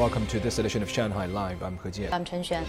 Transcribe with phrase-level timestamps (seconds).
[0.00, 1.62] Welcome to this edition of Shanghai Live.
[1.62, 2.10] I'm He Jian.
[2.10, 2.64] I'm Chen Xuan.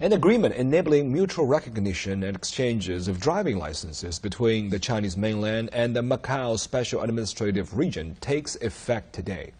[0.00, 5.94] An agreement enabling mutual recognition and exchanges of driving licenses between the Chinese mainland and
[5.94, 9.52] the Macau Special Administrative Region takes effect today.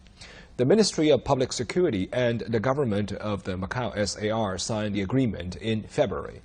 [0.56, 5.56] The Ministry of Public Security and the government of the Macau SAR signed the agreement
[5.56, 6.40] in February.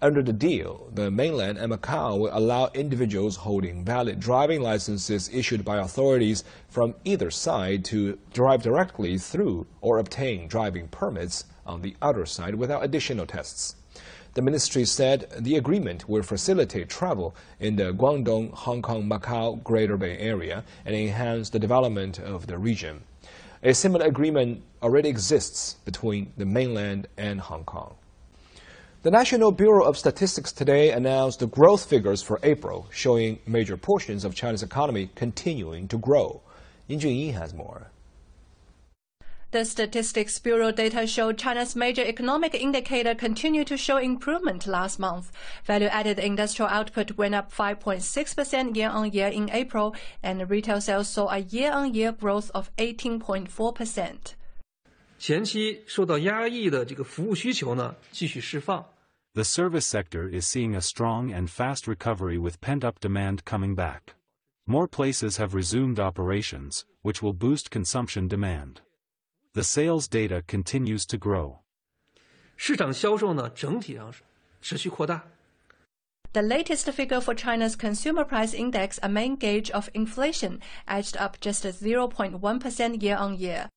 [0.00, 5.64] Under the deal, the mainland and Macau will allow individuals holding valid driving licenses issued
[5.64, 11.96] by authorities from either side to drive directly through or obtain driving permits on the
[12.00, 13.74] other side without additional tests.
[14.34, 19.96] The ministry said the agreement will facilitate travel in the Guangdong, Hong Kong, Macau Greater
[19.96, 23.02] Bay Area and enhance the development of the region.
[23.64, 27.96] A similar agreement already exists between the mainland and Hong Kong.
[29.00, 34.24] The National Bureau of Statistics today announced the growth figures for April, showing major portions
[34.24, 36.40] of China's economy continuing to grow.
[36.88, 37.92] Yin Junyi has more.
[39.52, 45.30] The Statistics Bureau data showed China's major economic indicator continued to show improvement last month.
[45.64, 52.10] Value-added industrial output went up 5.6% year-on-year in April, and retail sales saw a year-on-year
[52.10, 54.34] growth of 18.4%.
[55.17, 58.85] 前期受到压抑的这个服务需求呢，继续释放。
[59.33, 64.13] The service sector is seeing a strong and fast recovery with pent-up demand coming back.
[64.65, 68.81] More places have resumed operations, which will boost consumption demand.
[69.53, 71.59] The sales data continues to grow.
[72.55, 74.21] 市场销售呢，整体上是
[74.61, 75.23] 持续扩大。
[76.33, 81.37] The latest figure for China's consumer price index, a main gauge of inflation, edged up
[81.39, 83.69] just 0.1% year-on-year.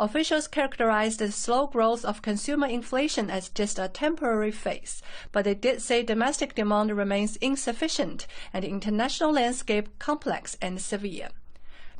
[0.00, 5.54] Officials characterized the slow growth of consumer inflation as just a temporary phase, but they
[5.54, 11.30] did say domestic demand remains insufficient and the international landscape complex and severe.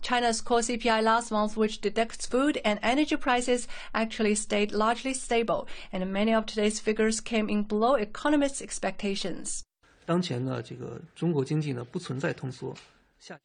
[0.01, 5.67] China's core CPI last month, which deducts food and energy prices, actually stayed largely stable,
[5.93, 9.65] and many of today's figures came in below economists' expectations.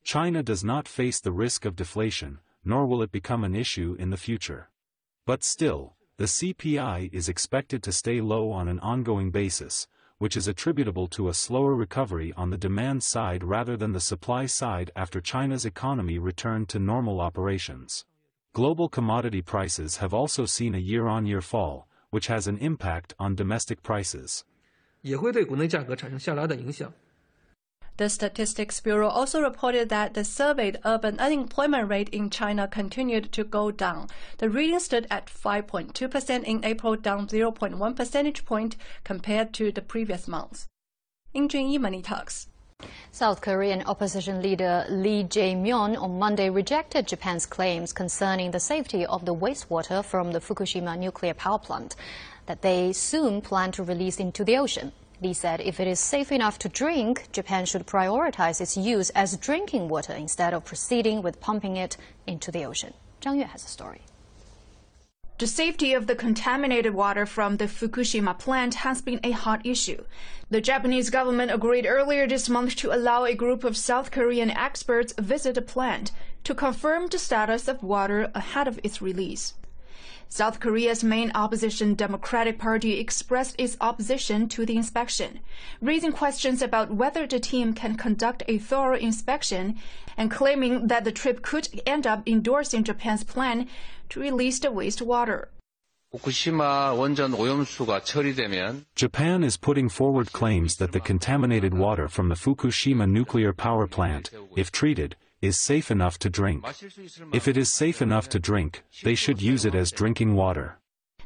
[0.04, 4.11] China does not face the risk of deflation, nor will it become an issue in
[4.11, 4.71] the future.
[5.27, 9.87] But still, the CPI is expected to stay low on an ongoing basis,
[10.19, 14.47] which is attributable to a slower recovery on the demand side rather than the supply
[14.47, 18.05] side after China's economy returned to normal operations.
[18.53, 23.83] Global commodity prices have also seen a year-on-year fall, which has an impact on domestic
[23.83, 24.45] prices.
[25.03, 26.93] 也会对国内价格产生下拉的影响。
[27.98, 33.44] The Statistics Bureau also reported that the surveyed urban unemployment rate in China continued to
[33.44, 34.08] go down.
[34.40, 40.28] The reading stood at 5.2% in April, down 0.1 percentage point compared to the previous
[40.28, 40.66] month.
[41.34, 42.48] Yin Junyi Money Talks.
[43.12, 49.26] South Korean opposition leader Lee Jae-myung on Monday rejected Japan's claims concerning the safety of
[49.26, 51.96] the wastewater from the Fukushima nuclear power plant
[52.48, 54.92] that they soon plan to release into the ocean.
[55.24, 59.38] Lee said if it is safe enough to drink, Japan should prioritize its use as
[59.38, 61.96] drinking water instead of proceeding with pumping it
[62.28, 62.94] into the ocean.
[63.22, 64.02] Zhang Yue has a story.
[65.38, 70.04] The safety of the contaminated water from the Fukushima plant has been a hot issue.
[70.50, 75.14] The Japanese government agreed earlier this month to allow a group of South Korean experts
[75.18, 76.12] visit the plant
[76.44, 79.54] to confirm the status of water ahead of its release.
[80.34, 85.40] South Korea's main opposition Democratic Party expressed its opposition to the inspection,
[85.80, 89.78] raising questions about whether the team can conduct a thorough inspection
[90.18, 93.68] and claiming that the trip could end up endorsing Japan's plan
[94.10, 95.50] to release the wastewater.
[98.96, 104.32] Japan is putting forward claims that the contaminated water from the Fukushima nuclear power plant,
[104.56, 106.66] if treated, is safe enough to drink.
[107.34, 110.78] If it is safe enough to drink, they should use it as drinking water.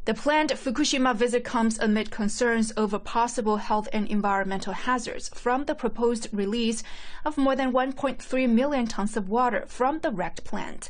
[0.05, 5.75] The planned Fukushima visit comes amid concerns over possible health and environmental hazards from the
[5.75, 6.81] proposed release
[7.25, 10.89] of more than 1.3 million tons of water from the wrecked plant.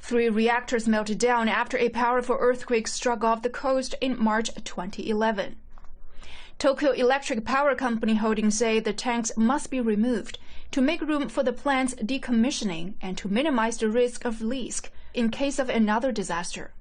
[0.00, 5.56] Three reactors melted down after a powerful earthquake struck off the coast in March 2011.
[6.58, 10.38] Tokyo Electric Power Company holdings say the tanks must be removed
[10.70, 15.28] to make room for the plant's decommissioning and to minimize the risk of leak in
[15.30, 16.72] case of another disaster.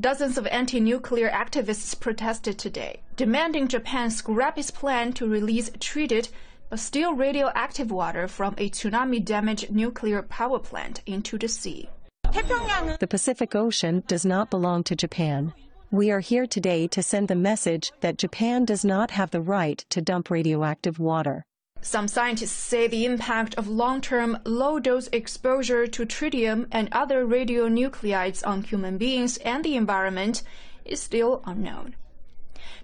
[0.00, 6.28] Dozens of anti-nuclear activists protested today, demanding Japan scrap its plan to release treated
[6.68, 11.88] but still radioactive water from a tsunami-damaged nuclear power plant into the sea.
[12.22, 15.54] The Pacific Ocean does not belong to Japan.
[15.92, 19.84] We are here today to send the message that Japan does not have the right
[19.90, 21.44] to dump radioactive water.
[21.84, 28.62] Some scientists say the impact of long-term low-dose exposure to tritium and other radionuclides on
[28.62, 30.42] human beings and the environment
[30.86, 31.94] is still unknown.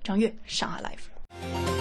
[0.05, 1.80] 张悦，上海 Live。